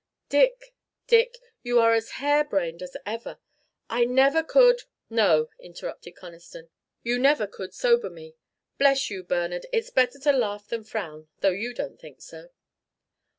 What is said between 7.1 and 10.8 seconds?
never could sober me. Bless you, Bernard, it's better to laugh